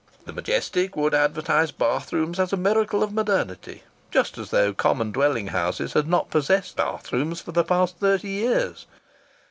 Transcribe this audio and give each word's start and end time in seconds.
The 0.25 0.33
Majestic 0.33 0.95
would 0.95 1.13
advertise 1.13 1.69
bathrooms 1.71 2.39
as 2.39 2.51
a 2.51 2.57
miracle 2.57 3.03
of 3.03 3.13
modernity, 3.13 3.83
just 4.09 4.39
as 4.39 4.49
though 4.49 4.73
common 4.73 5.11
dwelling 5.11 5.49
houses 5.49 5.93
had 5.93 6.07
not 6.07 6.31
possessed 6.31 6.75
bathrooms 6.75 7.39
for 7.39 7.51
the 7.51 7.63
past 7.63 7.97
thirty 7.97 8.29
years. 8.29 8.87